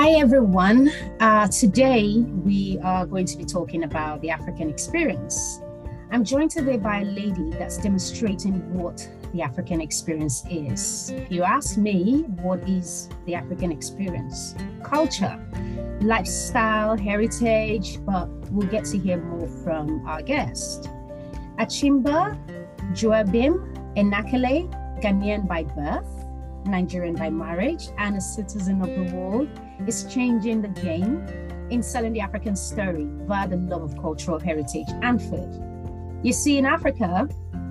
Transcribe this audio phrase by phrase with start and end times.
[0.00, 0.90] Hi, everyone.
[1.20, 5.60] Uh, today we are going to be talking about the African experience.
[6.10, 11.10] I'm joined today by a lady that's demonstrating what the African experience is.
[11.10, 14.54] If you ask me, what is the African experience?
[14.82, 15.38] Culture,
[16.00, 20.88] lifestyle, heritage, but we'll get to hear more from our guest.
[21.58, 22.38] Achimba
[22.94, 23.60] Joabim
[23.96, 24.66] Enakele,
[25.02, 26.19] Ghanaian by birth,
[26.66, 29.48] Nigerian by marriage, and a citizen of the world,
[29.86, 31.26] is changing the game
[31.70, 36.20] in selling the African story via the love of cultural heritage and food.
[36.22, 37.28] You see, in Africa,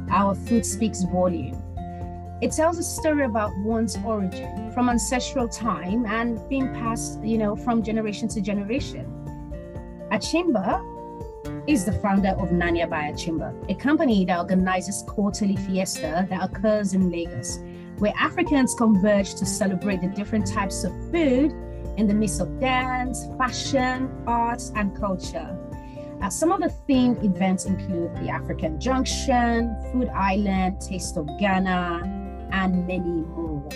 [0.09, 1.61] our food speaks volume.
[2.41, 7.55] It tells a story about one's origin from ancestral time and being passed, you know,
[7.55, 9.05] from generation to generation.
[10.11, 10.81] Achimba
[11.67, 16.93] is the founder of Nanya by Achimba, a company that organizes quarterly fiesta that occurs
[16.93, 17.59] in Lagos
[17.99, 21.51] where Africans converge to celebrate the different types of food
[21.97, 25.57] in the midst of dance, fashion, arts, and culture.
[26.21, 32.49] Uh, some of the themed events include the African Junction, Food Island, Taste of Ghana,
[32.51, 33.67] and many more.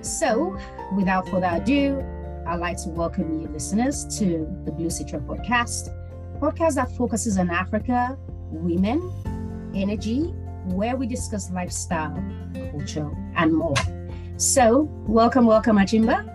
[0.00, 0.58] So,
[0.96, 2.04] without further ado,
[2.46, 5.88] I'd like to welcome you listeners to the Blue Citron podcast,
[6.40, 8.18] podcast that focuses on Africa,
[8.50, 9.00] women,
[9.74, 10.34] energy,
[10.66, 12.16] where we discuss lifestyle,
[12.72, 13.74] culture, and more.
[14.36, 16.28] So, welcome, welcome, Achimba.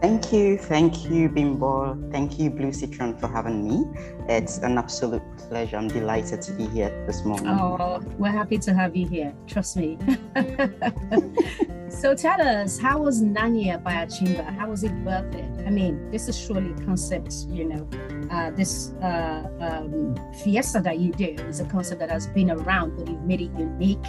[0.00, 1.98] Thank you, thank you, Bimbo.
[2.12, 3.84] Thank you, Blue Citron, for having me.
[4.28, 5.76] It's an absolute pleasure.
[5.76, 7.48] I'm delighted to be here this morning.
[7.48, 9.34] Oh, we're happy to have you here.
[9.48, 9.98] Trust me.
[11.88, 14.56] so tell us, how was Nanya by Achimba?
[14.56, 15.66] How was it worth it?
[15.66, 17.88] I mean, this is surely a concept, you know,
[18.30, 20.14] uh, this uh, um,
[20.44, 23.50] fiesta that you do is a concept that has been around, but you've made it
[23.58, 24.06] unique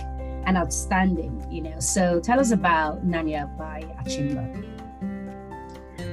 [0.50, 1.80] and outstanding, you know.
[1.80, 4.44] So tell us about Nanya by Achimba.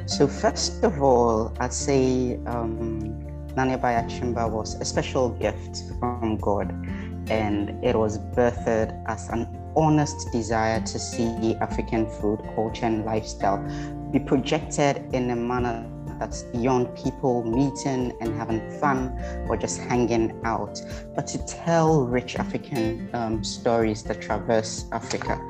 [0.05, 3.17] So first of all, I'd say um,
[3.57, 6.71] Nanya by Achimba was a special gift from God,
[7.31, 13.59] and it was birthed as an honest desire to see African food, culture, and lifestyle
[14.13, 19.19] be projected in a manner that's beyond people meeting and having fun
[19.49, 20.81] or just hanging out,
[21.15, 25.41] but to tell rich African um, stories that traverse Africa.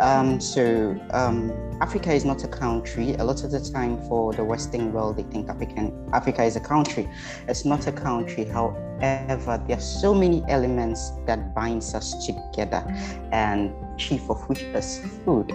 [0.00, 3.14] Um, so, um, Africa is not a country.
[3.14, 6.60] A lot of the time, for the Western world, they think African Africa is a
[6.60, 7.08] country.
[7.48, 8.44] It's not a country.
[8.44, 12.84] However, there are so many elements that binds us together,
[13.32, 15.52] and chief of which is food.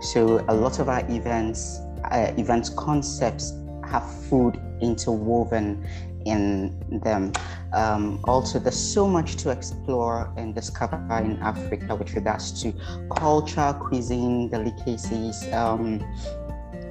[0.00, 1.80] So, a lot of our events,
[2.10, 3.52] uh, event concepts
[3.90, 5.86] have food interwoven
[6.26, 7.32] in them.
[7.72, 12.72] Um, also, there's so much to explore and discover in Africa with regards to
[13.16, 15.50] culture, cuisine, delicacies.
[15.52, 16.00] Um,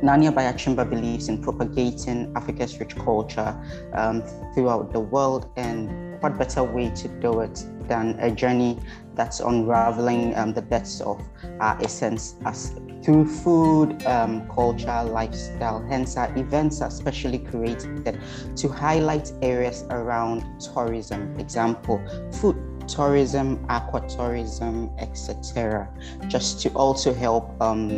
[0.02, 3.54] Nanya by Achimba believes in propagating Africa's rich culture
[3.94, 4.24] um,
[4.54, 8.80] throughout the world, and what better way to do it than a journey
[9.20, 11.22] that's unraveling um, the depths of
[11.60, 12.72] our essence as
[13.04, 15.86] through food, um, culture, lifestyle.
[15.90, 18.18] Hence, our events are specially created
[18.56, 21.38] to highlight areas around tourism.
[21.38, 22.02] Example,
[22.40, 22.56] food
[22.88, 25.90] tourism, aquatourism, etc.
[26.30, 27.90] Just to also help um,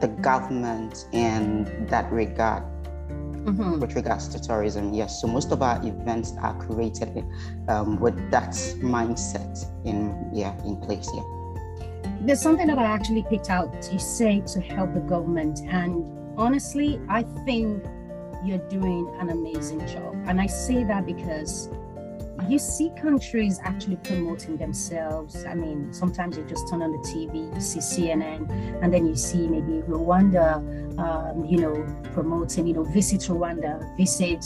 [0.00, 2.62] the government in that regard.
[3.44, 3.80] Mm-hmm.
[3.80, 5.20] With regards to tourism, yes.
[5.20, 7.24] So most of our events are created
[7.68, 11.08] um, with that mindset in yeah in place.
[11.12, 11.42] Yeah
[12.24, 15.60] there's something that I actually picked out to say to help the government.
[15.66, 16.04] And
[16.38, 17.84] honestly, I think
[18.44, 20.14] you're doing an amazing job.
[20.26, 21.68] And I say that because
[22.48, 25.44] you see countries actually promoting themselves.
[25.44, 28.50] I mean, sometimes you just turn on the TV, you see CNN,
[28.82, 30.56] and then you see maybe Rwanda,
[30.98, 34.44] um, you know, promoting, you know, visit Rwanda, visit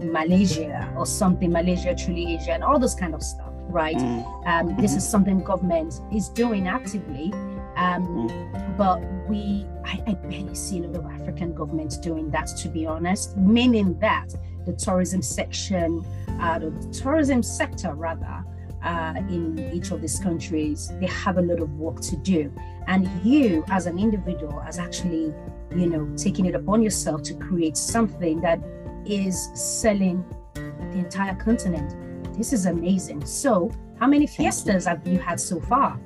[0.00, 3.96] Malaysia or something, Malaysia, truly Asia, and all those kind of stuff right?
[3.96, 4.46] Mm.
[4.46, 7.32] Um, this is something government is doing actively.
[7.76, 8.76] Um, mm.
[8.76, 12.86] But we, I, I barely see a lot of African governments doing that, to be
[12.86, 14.34] honest, meaning that
[14.68, 16.04] the tourism section,
[16.40, 18.44] uh, the tourism sector rather,
[18.84, 22.52] uh, in each of these countries, they have a lot of work to do.
[22.86, 25.34] And you, as an individual, has actually,
[25.74, 28.60] you know, taking it upon yourself to create something that
[29.04, 30.24] is selling
[30.54, 31.96] the entire continent
[32.38, 33.26] this is amazing.
[33.26, 33.68] So,
[33.98, 35.98] how many fiestas have you had so far?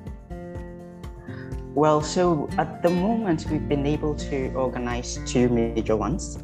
[1.75, 6.39] Well, so at the moment, we've been able to organize two major ones,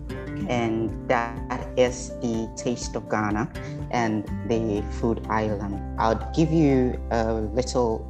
[0.47, 3.49] and that is the Taste of Ghana
[3.91, 5.79] and the Food Island.
[5.99, 8.05] I'll give you a little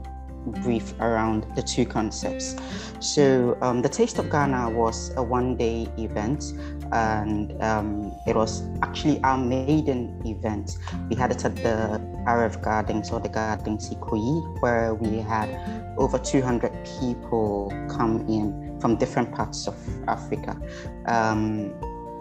[0.63, 2.56] brief around the two concepts.
[3.00, 6.54] So, um, the Taste of Ghana was a one day event,
[6.92, 10.77] and um, it was actually our maiden event.
[11.10, 15.50] We had it at the RF Gardens or the Gardens Ikoyi, where we had
[15.98, 19.75] over 200 people come in from different parts of
[20.07, 20.57] Africa.
[21.06, 21.74] Um,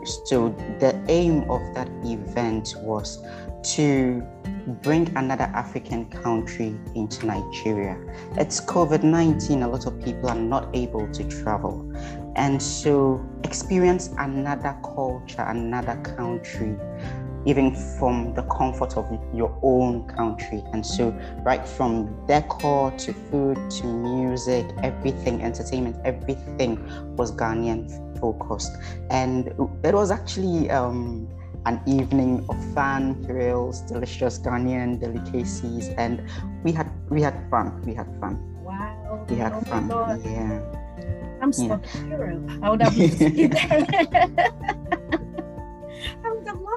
[0.05, 3.23] so, the aim of that event was
[3.75, 4.23] to
[4.83, 7.99] bring another African country into Nigeria.
[8.37, 11.93] It's COVID 19, a lot of people are not able to travel.
[12.37, 16.77] And so, experience another culture, another country,
[17.47, 20.63] even from the comfort of your own country.
[20.73, 21.11] And so,
[21.43, 28.73] right from decor to food to music, everything, entertainment, everything was Ghanaian focused.
[29.11, 29.49] And
[29.85, 31.29] it was actually, um,
[31.67, 36.23] an evening of fun, thrills, delicious Ghanaian delicacies, and
[36.65, 37.83] we had we had fun.
[37.85, 38.39] We had fun.
[38.65, 39.27] Wow.
[39.29, 39.89] We had oh fun.
[40.25, 40.61] Yeah.
[41.43, 42.01] I'm stuck yeah.
[42.01, 42.51] in Europe.
[42.63, 42.97] I would have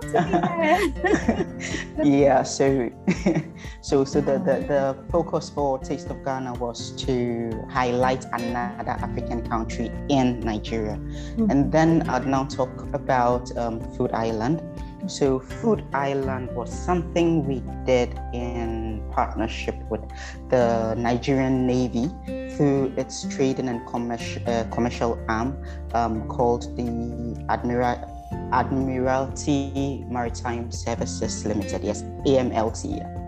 [2.03, 2.89] yeah, so
[3.81, 9.47] so so the, the, the focus for Taste of Ghana was to highlight another African
[9.47, 10.97] country in Nigeria.
[10.97, 11.51] Mm-hmm.
[11.51, 14.61] And then I'd now talk about um, Food Island.
[15.07, 20.01] So, Food Island was something we did in partnership with
[20.49, 22.09] the Nigerian Navy
[22.55, 25.57] through its trading and commercial, uh, commercial arm
[25.93, 28.20] um, called the Admiral,
[28.51, 33.21] Admiralty Maritime Services Limited, yes, AMLT.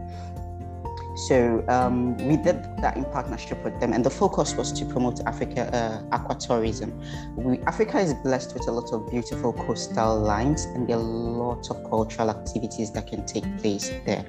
[1.15, 5.19] So um, we did that in partnership with them, and the focus was to promote
[5.27, 6.91] Africa uh, aquatourism.
[7.35, 11.69] We, Africa is blessed with a lot of beautiful coastal lines, and there are lots
[11.69, 14.25] of cultural activities that can take place there.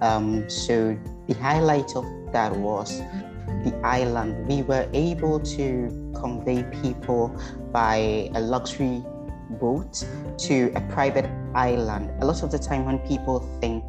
[0.00, 0.98] Um, so
[1.28, 3.00] the highlight of that was
[3.62, 4.46] the island.
[4.48, 7.28] We were able to convey people
[7.72, 9.04] by a luxury
[9.54, 10.04] boat
[10.38, 12.10] to a private island.
[12.22, 13.84] A lot of the time, when people think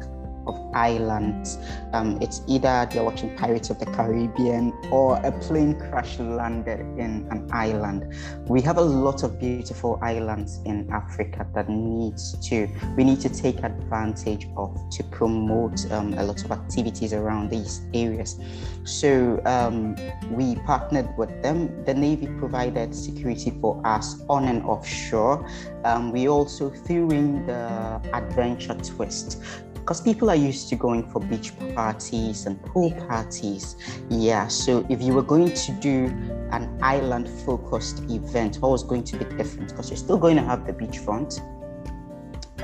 [0.46, 1.58] of islands.
[1.92, 7.26] Um, it's either they're watching Pirates of the Caribbean or a plane crash landed in
[7.30, 8.14] an island.
[8.46, 13.28] We have a lot of beautiful islands in Africa that needs to we need to
[13.28, 18.38] take advantage of to promote um, a lot of activities around these areas.
[18.84, 19.96] So um,
[20.30, 21.84] we partnered with them.
[21.84, 25.48] The Navy provided security for us on and offshore.
[25.84, 29.42] Um, we also threw in the adventure twist
[29.86, 33.76] because people are used to going for beach parties and pool parties.
[34.10, 36.06] Yeah, so if you were going to do
[36.50, 39.68] an island focused event, what was going to be different?
[39.68, 41.38] Because you're still going to have the beachfront.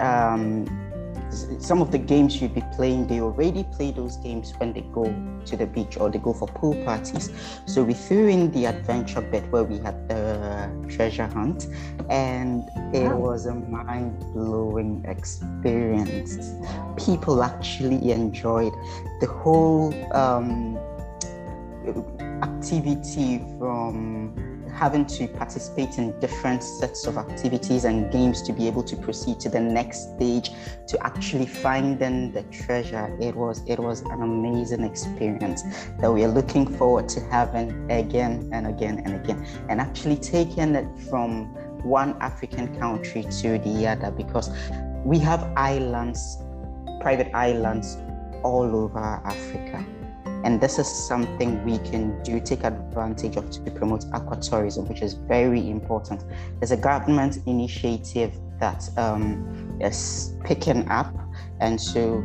[0.00, 0.66] Um,
[1.60, 5.04] some of the games you'd be playing, they already play those games when they go
[5.44, 7.30] to the beach or they go for pool parties.
[7.66, 10.41] So we threw in the adventure bit where we had the
[10.88, 11.67] treasure hunt,
[12.11, 12.64] and
[12.94, 13.17] it wow.
[13.17, 16.53] was a mind blowing experience.
[16.97, 18.73] People actually enjoyed
[19.20, 20.79] the whole um,
[22.43, 28.82] activity from having to participate in different sets of activities and games to be able
[28.82, 30.50] to proceed to the next stage
[30.88, 33.16] to actually finding the treasure.
[33.20, 35.62] It was it was an amazing experience
[36.00, 39.47] that we are looking forward to having again and again and again.
[39.68, 44.50] And actually taking it from one african country to the other because
[45.04, 46.38] we have islands
[47.00, 47.99] private islands
[48.44, 49.85] all over africa
[50.44, 55.14] and this is something we can do, take advantage of to promote aquatourism, which is
[55.14, 56.25] very important.
[56.58, 61.14] There's a government initiative that um, is picking up.
[61.61, 62.20] And so,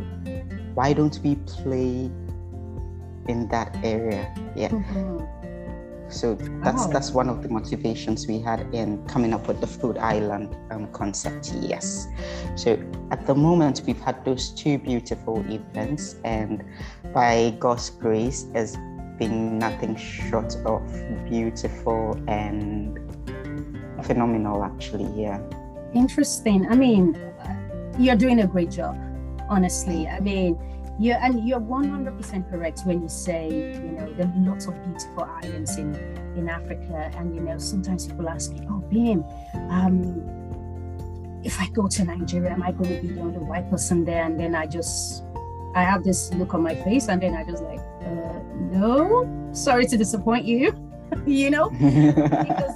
[0.74, 2.12] why don't we play
[3.28, 4.34] in that area?
[4.56, 4.70] Yeah.
[4.70, 5.37] Mm-hmm.
[6.10, 6.94] So that's wow.
[6.94, 10.88] that's one of the motivations we had in coming up with the Food Island um,
[10.92, 11.54] concept.
[11.60, 12.08] Yes.
[12.56, 12.80] So
[13.12, 16.64] at the moment we've had those two beautiful events, and
[17.14, 18.78] by God's grace, has
[19.18, 20.82] been nothing short of
[21.30, 23.00] beautiful and
[24.04, 24.64] phenomenal.
[24.64, 25.42] Actually, yeah.
[25.94, 26.68] Interesting.
[26.70, 27.20] I mean,
[28.00, 28.98] you're doing a great job.
[29.50, 30.58] Honestly, I mean
[31.00, 35.24] yeah, and you're 100% correct when you say, you know, there are lots of beautiful
[35.24, 35.94] islands in,
[36.36, 37.12] in Africa.
[37.16, 39.24] And, you know, sometimes people ask me, oh, Bim,
[39.70, 44.06] um, if I go to Nigeria, am I going to be the only white person
[44.06, 44.24] there?
[44.24, 45.24] And then I just,
[45.76, 48.40] I have this look on my face and then I just like, uh,
[48.72, 50.74] no, sorry to disappoint you,
[51.28, 52.76] you know, because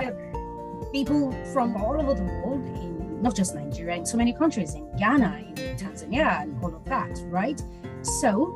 [0.92, 4.90] people from all over the world, in not just Nigeria, in so many countries, in
[4.98, 7.62] Ghana, in Tanzania, and all of that, right?
[8.02, 8.56] So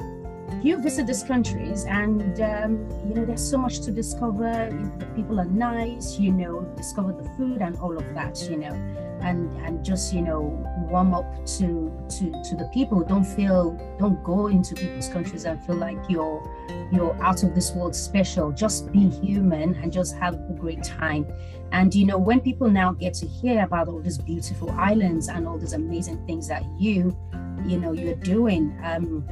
[0.62, 4.70] you visit these countries and um, you know there's so much to discover.
[5.00, 8.74] The people are nice you know discover the food and all of that you know
[9.22, 10.42] and and just you know
[10.90, 13.04] warm up to to to the people.
[13.04, 16.42] Don't feel don't go into people's countries and feel like you're
[16.92, 18.52] you're out of this world special.
[18.52, 21.26] Just be human and just have a great time.
[21.72, 25.48] And you know when people now get to hear about all these beautiful islands and
[25.48, 27.16] all these amazing things that you
[27.66, 29.24] you know you're doing um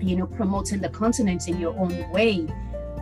[0.00, 2.46] you know promoting the continent in your own way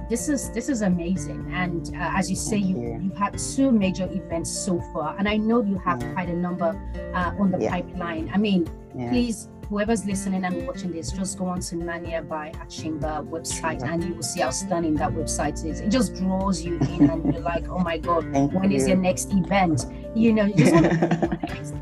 [0.08, 3.70] this is this is amazing and uh, as you say you, you have had two
[3.70, 6.12] major events so far and i know you have yeah.
[6.12, 6.78] quite a number
[7.14, 7.70] uh, on the yeah.
[7.70, 9.08] pipeline i mean yeah.
[9.08, 14.02] please whoever's listening and watching this, just go on to Nanya by Achimba website and
[14.02, 15.80] you will see how stunning that website is.
[15.80, 18.76] It just draws you in and you're like, oh my God, Thank when you.
[18.76, 19.86] is your next event?
[20.14, 21.40] You know, you just want to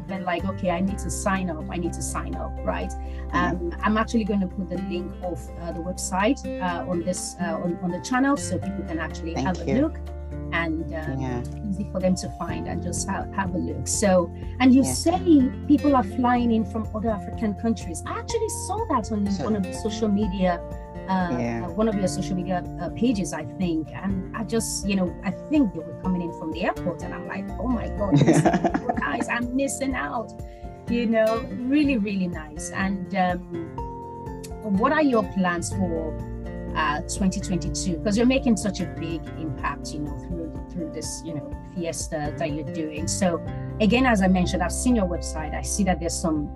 [0.09, 1.65] event, like, okay, I need to sign up.
[1.71, 2.93] I need to sign up, right?
[3.33, 7.37] Um, I'm actually going to put the link of uh, the website uh, on this
[7.41, 9.77] uh, on, on the channel so people can actually Thank have you.
[9.77, 9.99] a look
[10.53, 11.43] and um, yeah.
[11.69, 13.87] easy for them to find and just have, have a look.
[13.87, 14.93] So, and you yeah.
[14.93, 18.03] say people are flying in from other African countries.
[18.07, 20.61] I actually saw that on so, one of the social media,
[21.09, 21.65] uh, yeah.
[21.67, 23.89] uh, one of your social media uh, pages, I think.
[23.93, 27.15] And I just, you know, I think they were coming in from the airport, and
[27.15, 28.15] I'm like, oh my god,
[29.01, 30.33] guys, I'm missing out.
[30.89, 32.71] You know, really, really nice.
[32.71, 33.41] And um,
[34.63, 36.17] what are your plans for?
[36.79, 41.35] uh, 2022 because you're making such a big impact you know through through this you
[41.35, 43.45] know fiesta that you're doing so
[43.81, 46.49] again as i mentioned i've seen your website i see that there's some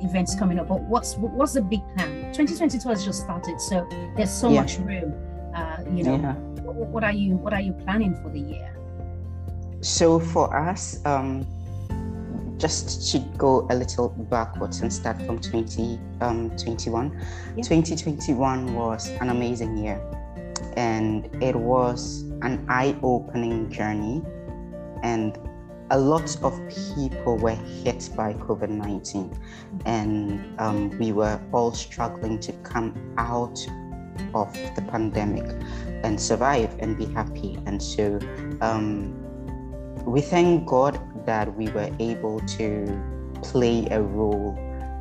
[0.00, 3.86] events coming up but what's what's the big plan 2022 has just started so
[4.16, 4.60] there's so yeah.
[4.60, 5.14] much room
[5.54, 6.34] uh, you know yeah.
[6.62, 8.76] what, what, are you what are you planning for the year
[9.80, 11.46] so for us um
[12.58, 17.06] just to go a little backwards and start from 2021.
[17.06, 17.16] Um,
[17.56, 20.00] 2021 was an amazing year
[20.76, 24.22] and it was an eye opening journey.
[25.02, 25.38] And
[25.90, 29.38] a lot of people were hit by COVID 19,
[29.84, 33.58] and um, we were all struggling to come out
[34.34, 35.44] of the pandemic
[36.02, 37.58] and survive and be happy.
[37.66, 38.18] And so
[38.60, 39.14] um,
[40.04, 43.02] we thank God that we were able to
[43.42, 44.56] play a role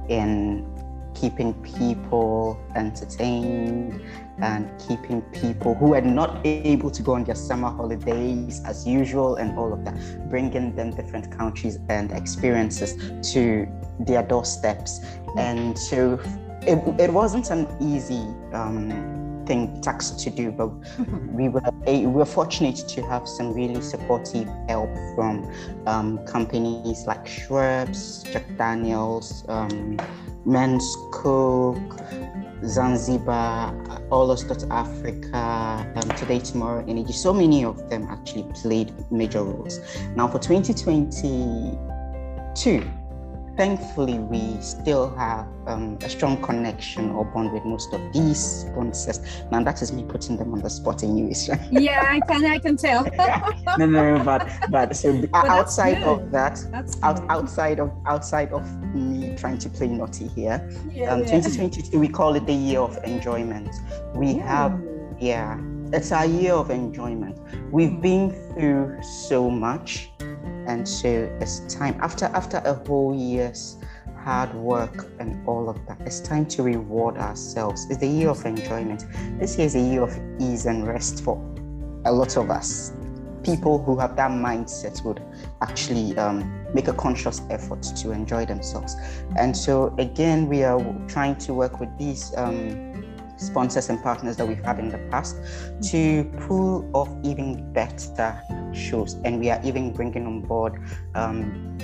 [0.09, 0.65] in
[1.13, 4.01] keeping people entertained
[4.39, 9.35] and keeping people who are not able to go on their summer holidays as usual
[9.35, 12.95] and all of that, bringing them different countries and experiences
[13.33, 13.67] to
[13.99, 15.01] their doorsteps.
[15.37, 16.19] And so
[16.61, 20.67] it, it wasn't an easy um, thing task to do, but
[21.31, 25.51] we were we were fortunate to have some really supportive help from
[25.85, 29.99] um, companies like Schweppes, Jack Daniels, um,
[30.45, 31.77] Men's Cook,
[32.65, 33.75] Zanzibar,
[34.09, 37.13] all of South Africa, um, Today, Tomorrow Energy.
[37.13, 39.79] So many of them actually played major roles.
[40.15, 42.89] Now for 2022
[43.55, 49.19] thankfully we still have um, a strong connection or bond with most of these sponsors.
[49.51, 51.23] Now that is me putting them on the spot in you
[51.71, 53.03] yeah i can i can tell.
[53.77, 56.63] No no but but so but outside of that
[57.01, 61.41] out, outside of outside of me trying to play naughty here yeah, um, yeah.
[61.41, 63.69] 2022 we call it the year of enjoyment.
[64.15, 64.47] We yeah.
[64.47, 64.81] have
[65.19, 65.59] yeah
[65.93, 67.37] it's our year of enjoyment.
[67.71, 68.01] We've mm.
[68.01, 70.09] been through so much
[70.67, 71.07] and so
[71.39, 73.77] it's time after after a whole year's
[74.23, 77.85] hard work and all of that it's time to reward ourselves.
[77.89, 79.05] It's the year of enjoyment.
[79.39, 81.37] This year is a year of ease and rest for
[82.05, 82.93] a lot of us.
[83.43, 85.21] People who have that mindset would
[85.61, 88.95] actually um, make a conscious effort to enjoy themselves.
[89.37, 92.92] And so again we are trying to work with these um,
[93.43, 95.37] sponsors and partners that we've had in the past
[95.91, 98.41] to pull off even better
[98.73, 99.15] shows.
[99.25, 100.81] And we are even bringing on board
[101.15, 101.77] um,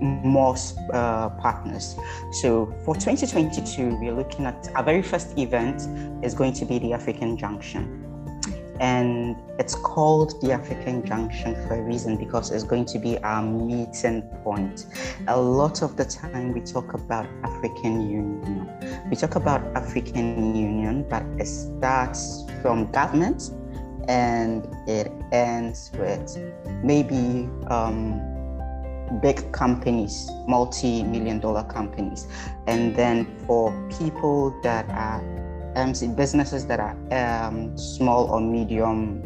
[0.00, 0.56] more
[0.92, 1.96] uh, partners.
[2.40, 5.82] So for 2022, we're looking at our very first event
[6.24, 8.09] is going to be the African Junction
[8.80, 13.42] and it's called the African Junction for a reason because it's going to be our
[13.42, 14.86] meeting point.
[15.28, 18.68] A lot of the time we talk about African Union.
[19.10, 23.50] We talk about African Union, but it starts from government
[24.08, 26.38] and it ends with
[26.82, 28.18] maybe um,
[29.20, 32.26] big companies, multi million dollar companies.
[32.66, 35.20] And then for people that are
[35.76, 39.22] um, businesses that are um, small or medium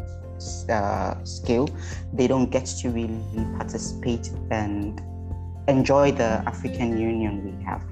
[0.69, 1.69] uh, scale,
[2.13, 3.19] they don't get to really
[3.57, 5.01] participate and
[5.67, 7.83] enjoy the African Union we have.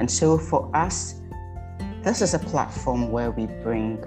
[0.00, 1.20] And so for us,
[2.02, 4.02] this is a platform where we bring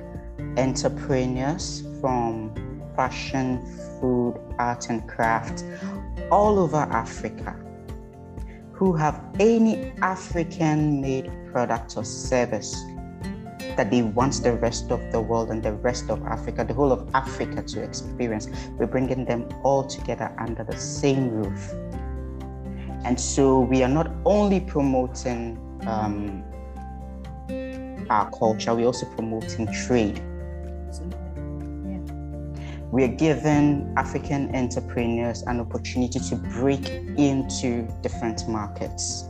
[0.57, 2.53] entrepreneurs from
[2.95, 3.61] fashion,
[3.99, 5.63] food, art, and craft
[6.31, 7.55] all over Africa
[8.71, 12.83] who have any African made product or service
[13.75, 16.91] that they want the rest of the world and the rest of Africa, the whole
[16.91, 18.47] of Africa to experience.
[18.77, 21.71] We're bringing them all together under the same roof.
[23.05, 26.43] And so we are not only promoting um,
[28.09, 30.21] our culture, we're also promoting trade.
[32.91, 36.87] We are giving African entrepreneurs an opportunity to break
[37.17, 39.29] into different markets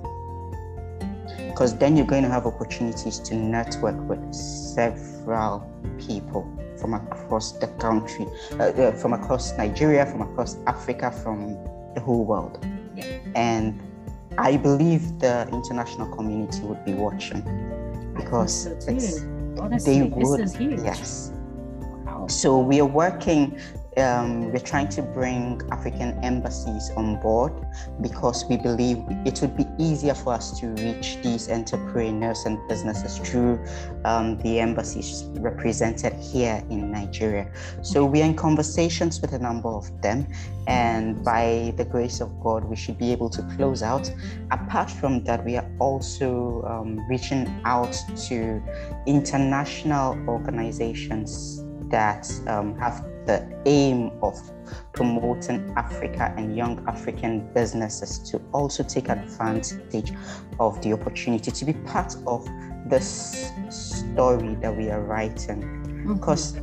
[1.54, 5.62] because then you're going to have opportunities to network with several
[6.00, 11.54] people from across the country, uh, uh, from across Nigeria, from across Africa, from
[11.94, 12.66] the whole world.
[12.96, 13.06] Yeah.
[13.36, 13.80] And
[14.40, 17.44] I believe the international community would be watching
[18.16, 20.40] because so they would.
[20.60, 21.34] Yes.
[22.04, 22.26] Wow.
[22.28, 23.60] So we are working
[23.98, 27.54] um, we're trying to bring African embassies on board
[28.02, 33.18] because we believe it would be easier for us to reach these entrepreneurs and businesses
[33.18, 33.64] through
[34.06, 37.52] um, the embassies represented here in Nigeria.
[37.82, 40.28] So we are in conversations with a number of them,
[40.68, 44.12] and by the grace of God, we should be able to close out.
[44.52, 47.96] Apart from that, we are also um, reaching out
[48.28, 48.62] to
[49.06, 54.40] international organizations that um, have the aim of
[54.94, 60.14] promoting Africa and young African businesses to also take advantage
[60.60, 62.48] of the opportunity to be part of
[62.88, 65.62] this story that we are writing.
[65.62, 66.14] Mm-hmm.
[66.14, 66.54] Because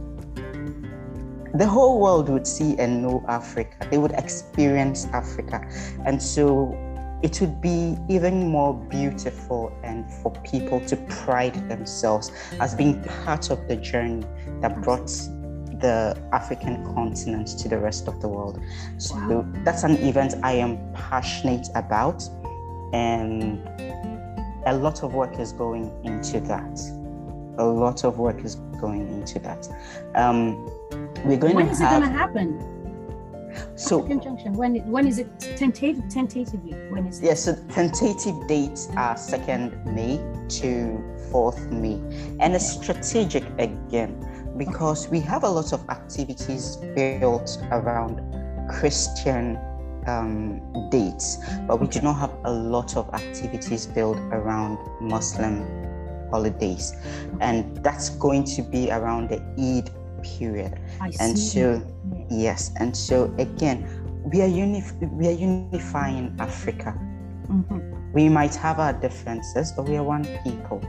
[1.55, 5.67] the whole world would see and know Africa, they would experience Africa.
[6.07, 6.77] And so
[7.23, 13.51] it would be even more beautiful and for people to pride themselves as being part
[13.51, 14.25] of the journey
[14.61, 15.11] that brought
[15.81, 18.61] the African continent to the rest of the world.
[18.99, 19.47] So wow.
[19.65, 22.23] that's an event I am passionate about,
[22.93, 23.67] and
[24.67, 26.81] a lot of work is going into that.
[27.59, 29.69] A lot of work is going into that.
[30.15, 30.67] Um,
[31.25, 32.81] we're going when to is have, it going to happen?
[33.75, 34.53] So Junction.
[34.53, 36.73] When when is it tentative tentatively?
[36.91, 37.25] When is it?
[37.25, 40.19] Yes, yeah, so tentative dates are second May
[40.61, 41.95] to fourth May,
[42.41, 44.27] and it's strategic again
[44.61, 48.21] because we have a lot of activities built around
[48.69, 49.59] Christian
[50.07, 55.65] um, dates, but we do not have a lot of activities built around Muslim
[56.31, 56.93] holidays,
[57.41, 59.91] and that's going to be around the Eid
[60.23, 60.79] period.
[61.01, 61.61] I and see.
[61.61, 61.83] so,
[62.29, 63.89] yes, and so again,
[64.31, 66.93] we are unif- we are unifying Africa.
[67.49, 68.13] Mm-hmm.
[68.13, 70.83] We might have our differences, but we are one people.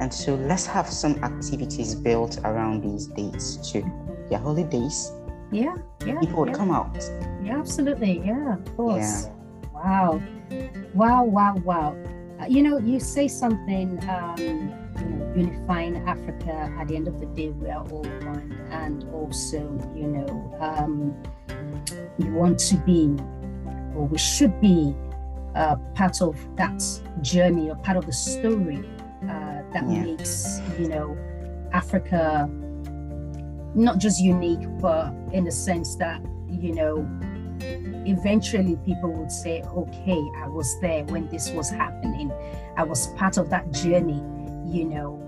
[0.00, 3.84] And so let's have some activities built around these dates too.
[4.30, 5.12] Yeah, holidays.
[5.52, 6.18] Yeah, yeah.
[6.20, 6.54] People would yeah.
[6.54, 6.96] come out.
[7.42, 8.20] Yeah, absolutely.
[8.24, 9.26] Yeah, of course.
[9.26, 9.30] Yeah.
[9.72, 10.22] Wow.
[10.94, 11.96] Wow, wow, wow.
[12.40, 14.34] Uh, you know, you say something, um,
[14.98, 16.72] you know, unifying Africa.
[16.78, 18.58] At the end of the day, we are all one.
[18.70, 19.58] And also,
[19.94, 21.14] you know, um,
[22.18, 23.14] we want to be,
[23.94, 24.94] or we should be,
[25.54, 26.82] uh, part of that
[27.20, 28.84] journey or part of the story
[29.74, 30.04] that yeah.
[30.04, 31.16] makes you know
[31.72, 32.48] Africa
[33.74, 37.06] not just unique, but in the sense that you know
[38.06, 42.32] eventually people would say, okay, I was there when this was happening.
[42.76, 44.22] I was part of that journey,
[44.66, 45.20] you know,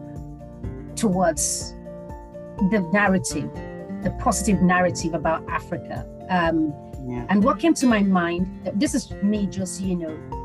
[0.94, 1.74] towards
[2.70, 3.50] the narrative,
[4.02, 6.06] the positive narrative about Africa.
[6.28, 6.74] Um,
[7.06, 7.26] yeah.
[7.28, 10.35] And what came to my mind, this is me just, you know,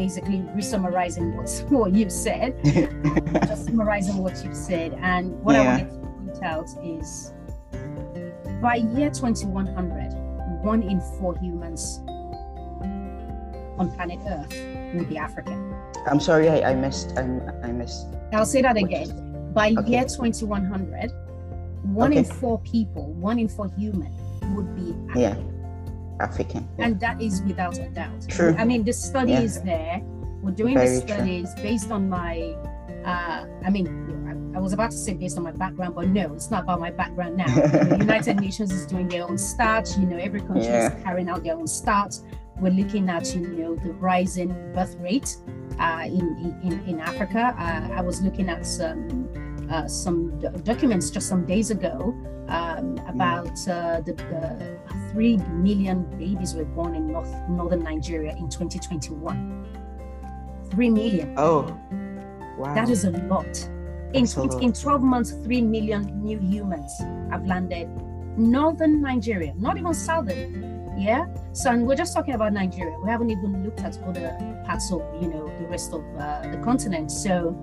[0.00, 4.94] basically re-summarizing what, what you've said, just summarizing what you've said.
[5.02, 5.60] And what yeah.
[5.60, 7.34] I wanted to point out is
[8.62, 12.00] by year 2100, one in four humans
[13.78, 14.54] on planet Earth
[14.94, 15.74] will be African.
[16.06, 17.12] I'm sorry, I, I missed.
[17.18, 17.22] I,
[17.62, 18.06] I missed.
[18.32, 19.52] I'll say that again.
[19.52, 19.90] By okay.
[19.90, 21.10] year 2100,
[21.82, 22.20] one okay.
[22.20, 24.12] in four people, one in four human
[24.54, 25.20] would be African.
[25.20, 25.59] Yeah.
[26.20, 26.68] African.
[26.78, 26.86] Yeah.
[26.86, 28.28] And that is without a doubt.
[28.28, 28.54] True.
[28.58, 29.40] I mean, the study yeah.
[29.40, 30.00] is there.
[30.42, 31.62] We're doing Very the studies true.
[31.62, 32.56] based on my,
[33.04, 36.50] uh, I mean, I, was about to say based on my background, but no, it's
[36.50, 37.46] not about my background now.
[37.54, 39.98] the United Nations is doing their own stats.
[39.98, 40.96] You know, every country yeah.
[40.96, 42.24] is carrying out their own stats.
[42.58, 45.36] We're looking at, you know, the rising birth rate
[45.78, 47.54] uh, in, in, in Africa.
[47.58, 49.28] Uh, I was looking at some
[49.70, 52.14] uh, some d- documents just some days ago
[52.50, 54.78] um, about uh, the, the,
[55.12, 59.66] three million babies were born in North, northern Nigeria in 2021.
[60.70, 61.34] Three million.
[61.36, 61.62] Oh,
[62.58, 62.74] wow.
[62.74, 63.68] That is a lot.
[64.12, 64.26] In,
[64.60, 66.92] in 12 months, 3 million new humans
[67.30, 67.88] have landed.
[68.36, 70.80] Northern Nigeria, not even southern.
[70.98, 71.26] Yeah.
[71.52, 72.98] So, and we're just talking about Nigeria.
[73.00, 74.36] We haven't even looked at other
[74.66, 77.10] parts of, you know, the rest of uh, the continent.
[77.12, 77.56] So,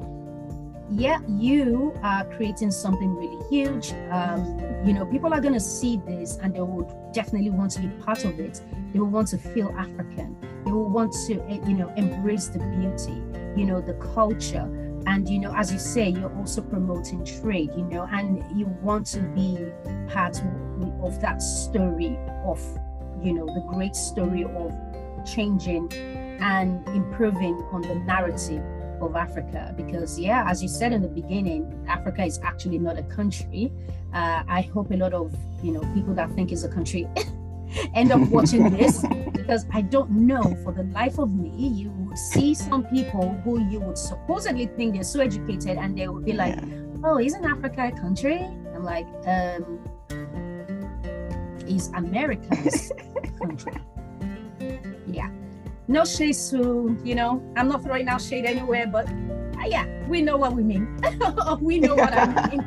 [0.90, 3.92] yeah, you are creating something really huge.
[4.10, 7.82] Um, you know, people are going to see this and they would definitely want to
[7.82, 8.62] be part of it.
[8.94, 10.38] They will want to feel African.
[10.64, 13.22] They will want to, eh, you know, embrace the beauty,
[13.60, 14.70] you know, the culture.
[15.08, 19.08] And, you know, as you say, you're also promoting trade, you know, and you want
[19.08, 19.58] to be
[20.10, 20.42] part
[21.02, 22.62] of that story of,
[23.22, 24.74] you know, the great story of
[25.26, 25.92] changing
[26.40, 28.64] and improving on the narrative
[29.02, 33.04] of Africa because, yeah, as you said in the beginning, Africa is actually not a
[33.04, 33.72] country.
[34.14, 37.08] Uh, I hope a lot of you know people that think it's a country
[37.94, 41.68] end up watching this because I don't know for the life of me.
[41.70, 46.08] You would see some people who you would supposedly think they're so educated and they
[46.08, 47.04] would be like, yeah.
[47.04, 48.40] "Oh, isn't Africa a country?"
[48.76, 49.80] I'm like, um,
[51.68, 52.92] "Is America's
[53.40, 53.74] country?"
[55.88, 60.22] No shade to, you know, I'm not throwing out shade anywhere, but uh, yeah, we
[60.22, 61.00] know what we mean.
[61.62, 62.62] we know what I mean.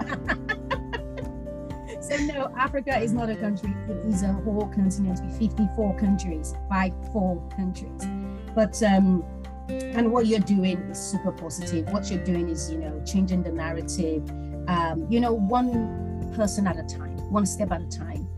[2.01, 3.75] so no, Africa is not a country.
[3.89, 8.07] It is a whole continent with 54 countries, five, four countries.
[8.55, 9.23] But um,
[9.69, 11.93] and what you're doing is super positive.
[11.93, 14.29] What you're doing is, you know, changing the narrative.
[14.67, 18.29] Um, you know, one person at a time, one step at a time,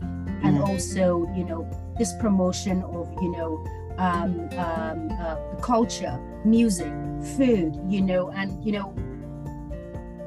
[0.43, 0.67] and mm.
[0.67, 3.65] also, you know, this promotion of, you know,
[3.97, 6.91] um, um, uh, culture, music,
[7.37, 8.93] food, you know, and, you know,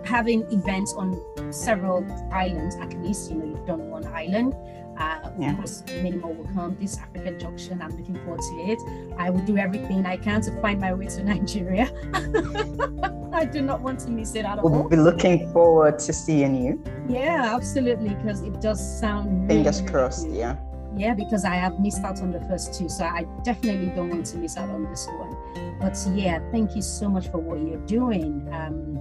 [0.05, 1.21] having events on
[1.53, 4.55] several islands, at least, you know, you've done one island.
[4.99, 5.51] Uh, yeah.
[5.51, 6.75] Of course, minimal will come.
[6.81, 9.15] This African junction, I'm looking forward to it.
[9.19, 11.91] I will do everything I can to find my way to Nigeria.
[13.33, 14.71] I do not want to miss it at all.
[14.71, 16.83] We'll be looking forward to seeing you.
[17.09, 19.49] Yeah, absolutely, because it does sound.
[19.49, 20.57] Fingers really, crossed, really yeah
[20.97, 24.27] yeah because i have missed out on the first two so i definitely don't want
[24.27, 25.37] to miss out on this one.
[25.81, 28.49] But yeah thank you so much for what you're doing.
[28.53, 28.99] Um,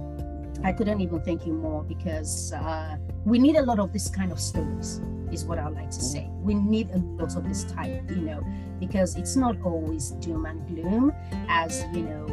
[0.64, 4.30] i couldn't even thank you more because uh, we need a lot of this kind
[4.32, 5.00] of stories
[5.32, 6.30] is what i like to say.
[6.40, 8.40] We need a lot of this type you know
[8.78, 11.12] because it's not always doom and gloom
[11.48, 12.26] as you know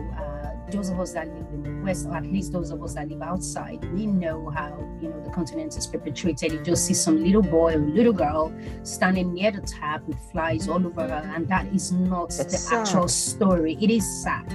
[0.71, 3.09] those of us that live in the West, or at least those of us that
[3.09, 6.51] live outside, we know how you know the continent is perpetuated.
[6.51, 10.67] You just see some little boy or little girl standing near the tap with flies
[10.67, 12.87] all over her, and that is not it's the sad.
[12.87, 13.77] actual story.
[13.81, 14.51] It is sad.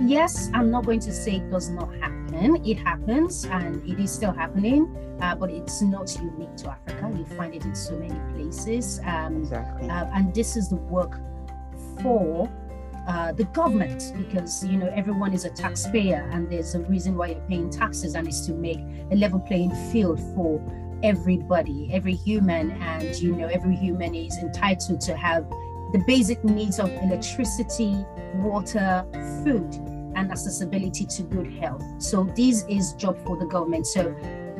[0.00, 2.64] Yes, I'm not going to say it does not happen.
[2.64, 4.96] It happens, and it is still happening.
[5.20, 7.12] Uh, but it's not unique to Africa.
[7.16, 9.00] You find it in so many places.
[9.04, 9.88] Um, exactly.
[9.88, 11.20] Uh, and this is the work
[12.02, 12.50] for
[13.06, 17.28] uh, the government because you know everyone is a taxpayer and there's a reason why
[17.28, 18.78] you're paying taxes and it's to make
[19.10, 20.60] a level playing field for
[21.02, 22.70] everybody every human.
[22.82, 25.48] And you know every human is entitled to have
[25.92, 28.04] the basic needs of electricity
[28.36, 29.04] water
[29.44, 29.74] food
[30.16, 31.84] and accessibility to good health.
[31.98, 33.86] So this is job for the government.
[33.86, 34.16] So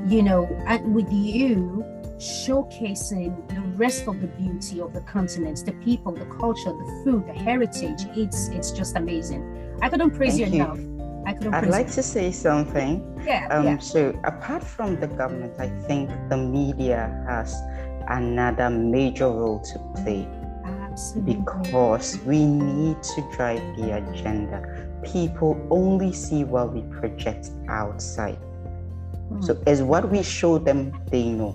[0.07, 1.85] you know and with you
[2.19, 7.27] showcasing the rest of the beauty of the continent, the people, the culture, the food,
[7.27, 8.07] the heritage.
[8.17, 9.43] It's it's just amazing.
[9.83, 11.27] I couldn't praise Thank you, you enough.
[11.27, 12.93] I couldn't I'd like to say something.
[13.25, 13.79] Yeah, um, yeah.
[13.79, 17.55] So apart from the government, I think the media has
[18.09, 20.29] another major role to play.
[20.65, 21.35] Absolutely.
[21.35, 24.89] Because we need to drive the agenda.
[25.03, 28.39] People only see what we project outside.
[29.33, 29.45] Mm.
[29.45, 31.55] So as what we show them, they know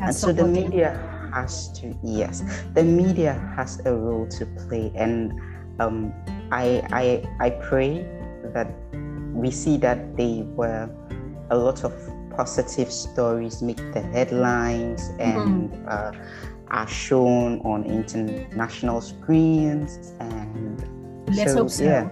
[0.00, 0.96] and so the media
[1.32, 2.42] has to yes
[2.74, 5.32] the media has a role to play and
[5.80, 6.12] um,
[6.50, 8.06] I, I i pray
[8.54, 8.68] that
[9.32, 10.88] we see that they were
[11.50, 11.94] a lot of
[12.36, 15.88] positive stories make the headlines and mm-hmm.
[15.88, 16.12] uh,
[16.68, 20.84] are shown on international screens and
[21.34, 21.84] Let's so, hope so.
[21.84, 22.08] Yeah,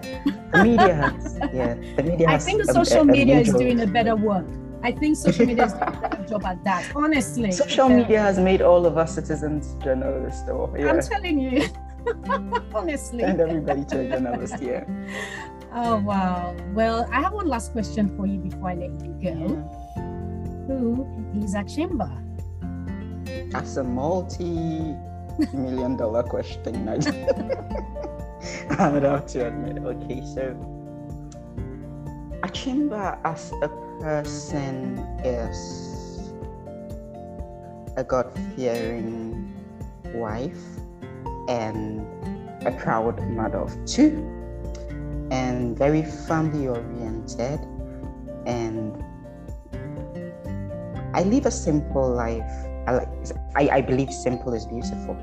[0.51, 1.39] the media has.
[1.51, 2.27] Yeah, the media.
[2.29, 4.45] I think the social a, a, media is doing a better work
[4.83, 6.89] I think social media is doing a better job at that.
[6.95, 10.43] Honestly, social media has made all of us citizens journalists.
[10.43, 10.91] Though, yeah.
[10.91, 11.67] I'm telling you,
[12.73, 14.61] honestly, and everybody to a journalist.
[14.61, 14.83] Yeah.
[15.73, 16.55] Oh wow.
[16.73, 19.29] Well, I have one last question for you before I let you go.
[19.29, 19.47] Yeah.
[20.65, 21.05] Who
[21.43, 22.09] is Achimba?
[23.51, 26.87] That's a multi-million dollar question.
[28.79, 29.83] I would have to admit.
[29.83, 30.55] Okay, so
[32.41, 33.69] Achimba as a
[33.99, 36.31] person is
[37.97, 39.53] a God fearing
[40.13, 40.63] wife
[41.49, 42.05] and
[42.65, 44.11] a proud mother of two,
[45.31, 47.59] and very family oriented.
[48.45, 49.03] And
[51.13, 52.49] I live a simple life.
[52.85, 53.09] I, like,
[53.55, 55.17] I, I believe simple is beautiful.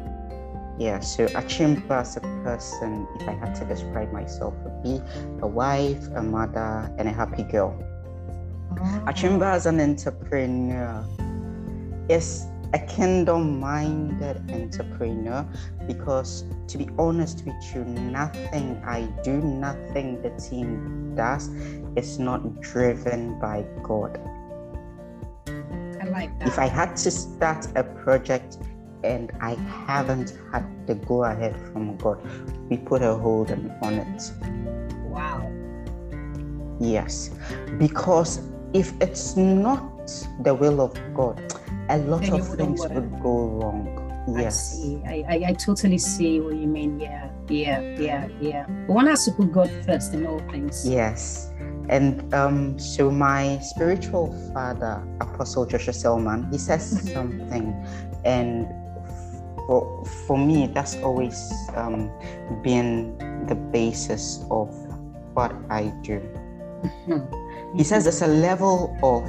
[0.78, 5.00] Yeah, so Achimba as a person, if I had to describe myself, would be
[5.40, 7.76] a wife, a mother, and a happy girl.
[8.72, 9.04] Oh.
[9.06, 11.04] Achimba as an entrepreneur
[12.08, 15.46] is a kingdom minded entrepreneur
[15.86, 21.50] because, to be honest with you, nothing I do, nothing the team does
[21.94, 24.18] is not driven by God.
[25.46, 26.48] I like that.
[26.48, 28.58] If I had to start a project,
[29.04, 29.54] and I
[29.86, 32.18] haven't had the go ahead from God.
[32.70, 34.32] We put a hold on it.
[35.04, 35.50] Wow.
[36.80, 37.30] Yes.
[37.78, 38.40] Because
[38.72, 40.10] if it's not
[40.42, 41.40] the will of God,
[41.88, 44.00] a lot then of things would go wrong.
[44.36, 44.74] Yes.
[44.74, 45.02] I see.
[45.06, 46.98] I, I, I, totally see what you mean.
[46.98, 47.30] Yeah.
[47.48, 47.80] Yeah.
[47.98, 48.28] Yeah.
[48.40, 48.66] Yeah.
[48.86, 50.88] One has to put God first in all things.
[50.88, 51.52] Yes.
[51.90, 57.74] And um, so my spiritual father, Apostle Joshua Selman, he says something,
[58.24, 58.66] and
[59.66, 62.10] for, for me, that's always um,
[62.62, 64.68] been the basis of
[65.34, 66.20] what I do.
[67.08, 67.76] Mm-hmm.
[67.76, 69.24] He says there's a level of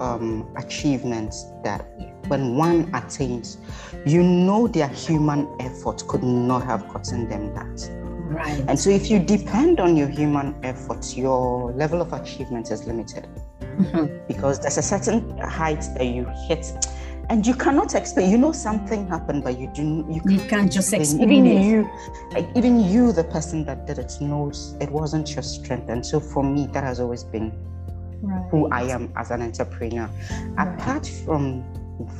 [0.00, 1.84] um, achievements that
[2.28, 3.58] when one attains,
[4.06, 7.90] you know their human effort could not have gotten them that.
[8.32, 8.64] Right.
[8.68, 13.28] And so if you depend on your human efforts, your level of achievement is limited.
[13.60, 14.26] Mm-hmm.
[14.28, 16.72] Because there's a certain height that you hit
[17.28, 18.30] and you cannot explain.
[18.30, 21.30] You know something happened, but you do you, you can't just explain.
[21.30, 21.62] Even it.
[21.62, 21.90] you,
[22.32, 25.88] like, even you, the person that did it, knows it wasn't your strength.
[25.88, 27.52] And so for me, that has always been
[28.22, 28.48] right.
[28.50, 30.08] who I am as an entrepreneur.
[30.30, 30.74] Right.
[30.74, 31.64] Apart from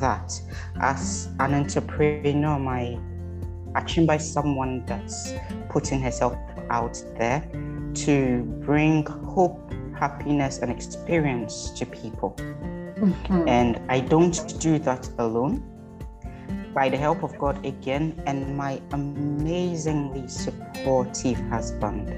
[0.01, 0.41] that,
[0.81, 2.99] as an entrepreneur, my
[3.75, 5.35] action by someone that's
[5.69, 6.37] putting herself
[6.71, 7.43] out there
[7.95, 12.37] to bring hope, happiness, and experience to people.
[13.03, 13.49] Mm-hmm.
[13.49, 15.69] And I don't do that alone.
[16.73, 22.09] By the help of God again, and my amazingly supportive husband.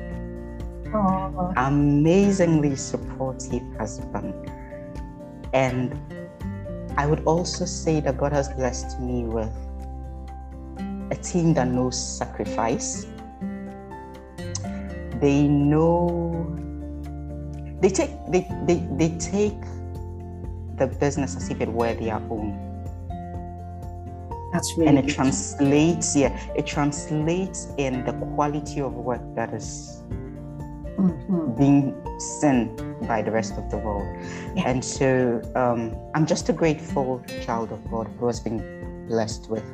[0.95, 1.53] Oh.
[1.57, 4.33] Amazingly supportive husband.
[5.53, 5.99] And
[6.97, 9.51] I would also say that God has blessed me with
[11.11, 13.07] a team that knows sacrifice.
[15.21, 16.47] They know
[17.81, 19.59] they take they, they, they take
[20.77, 22.61] the business as if it were their own.
[24.53, 30.01] That's really and it translates, yeah, it translates in the quality of work that is
[30.97, 31.59] mm-hmm.
[31.59, 34.07] being seen by the rest of the world.
[34.55, 34.69] Yeah.
[34.69, 39.65] And so um, I'm just a grateful child of God who has been blessed with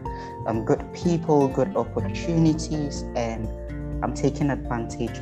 [0.46, 3.48] um, good people, good opportunities, and
[4.02, 5.18] I'm taking advantage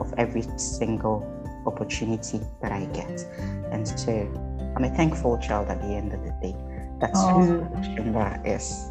[0.00, 1.30] of every single
[1.66, 3.26] opportunity that I get.
[3.72, 4.28] And so
[4.76, 6.56] I'm a thankful child at the end of the day.
[7.00, 7.40] That's oh.
[7.40, 7.60] who
[7.94, 8.88] Shumba is.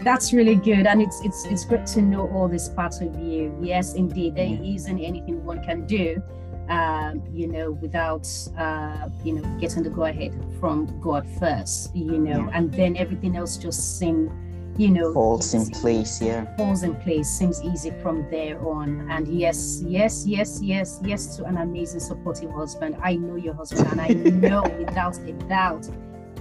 [0.04, 3.56] That's really good, and it's it's it's great to know all this part of you.
[3.60, 4.74] Yes, indeed, there yeah.
[4.74, 6.22] isn't anything one can do,
[6.68, 12.18] um, you know, without uh, you know getting the go ahead from God first, you
[12.18, 12.56] know, yeah.
[12.56, 14.30] and then everything else just seems
[14.78, 19.28] you know falls in place yeah falls in place seems easy from there on and
[19.28, 24.00] yes yes yes yes yes to an amazing supportive husband i know your husband and
[24.00, 24.08] i
[24.48, 25.84] know without a doubt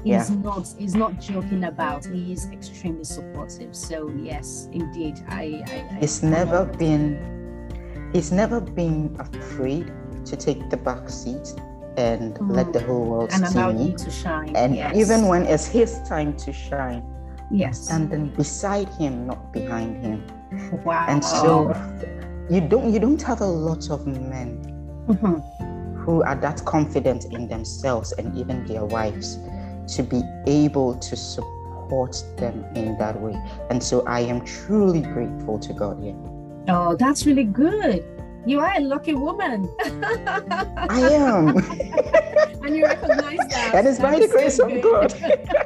[0.04, 0.36] he's yeah.
[0.38, 5.98] not he's not joking about he is extremely supportive so yes indeed i, I, I
[6.02, 9.92] it's never been he's never been afraid
[10.26, 11.54] to take the back seat
[11.98, 12.56] and mm.
[12.56, 13.92] let the whole world and see allow me.
[13.92, 14.96] you to shine and yes.
[14.96, 17.04] even when it's his time to shine
[17.52, 17.86] Yes.
[17.86, 20.26] Standing beside him, not behind him.
[20.84, 21.06] Wow.
[21.08, 21.74] And so
[22.50, 24.60] you don't you don't have a lot of men
[25.08, 26.02] mm-hmm.
[26.02, 29.38] who are that confident in themselves and even their wives
[29.96, 33.36] to be able to support them in that way.
[33.70, 36.16] And so I am truly grateful to God here.
[36.68, 38.04] Oh, that's really good.
[38.46, 39.70] You are a lucky woman.
[39.80, 41.58] I am.
[42.64, 43.72] and you recognize that.
[43.76, 45.14] And it's by the grace of God.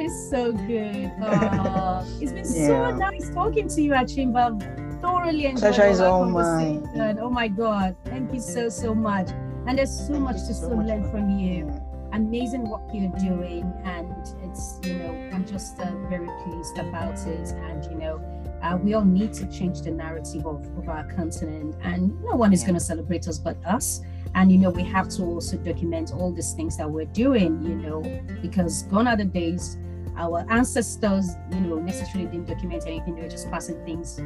[0.00, 1.12] That is so good.
[1.20, 2.90] Uh, it's been yeah.
[2.90, 5.00] so nice talking to you, Achimba.
[5.02, 6.88] Thoroughly enjoyed Pleasure all mine.
[7.20, 7.94] Oh my God.
[8.06, 9.28] Thank you so, so much.
[9.66, 11.70] And there's so Thank much to so much learn from you.
[12.12, 13.70] Amazing what you're doing.
[13.84, 14.10] And
[14.42, 17.48] it's, you know, I'm just uh, very pleased about it.
[17.68, 18.24] And, you know,
[18.62, 21.76] uh, we all need to change the narrative of, of our continent.
[21.82, 22.68] And no one is yeah.
[22.68, 24.00] going to celebrate us but us
[24.36, 27.74] and you know we have to also document all these things that we're doing you
[27.74, 28.00] know
[28.40, 29.76] because gone are the days
[30.16, 34.20] our ancestors you know necessarily didn't document anything they were just passing things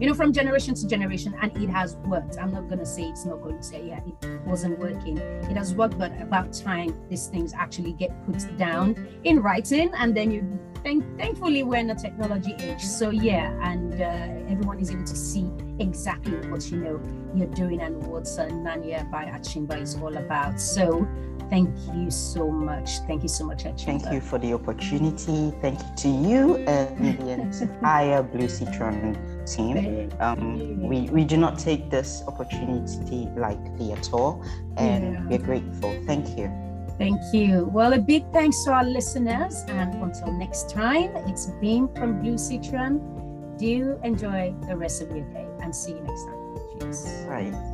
[0.00, 2.38] you know, from generation to generation, and it has worked.
[2.38, 5.18] I'm not gonna say it's not going to say, yeah, it wasn't working.
[5.18, 10.16] It has worked, but about time these things actually get put down in writing, and
[10.16, 12.82] then you thank thankfully we're in a technology age.
[12.82, 17.00] So yeah, and uh, everyone is able to see exactly what you know
[17.34, 20.60] you're doing and what uh, Nanya by Achimba is all about.
[20.60, 21.06] So
[21.50, 23.00] Thank you so much.
[23.08, 23.84] Thank you so much, Achimba.
[23.84, 25.52] Thank you for the opportunity.
[25.60, 30.12] Thank you to you and the entire Blue Citron team.
[30.20, 34.44] Um, we, we do not take this opportunity lightly at all,
[34.76, 35.24] and yeah.
[35.26, 35.92] we're grateful.
[36.06, 36.52] Thank you.
[36.98, 37.68] Thank you.
[37.72, 42.38] Well, a big thanks to our listeners, and until next time, it's been from Blue
[42.38, 43.56] Citron.
[43.56, 46.56] Do enjoy the rest of your day, and see you next time.
[46.78, 47.06] Cheers.
[47.26, 47.69] Right.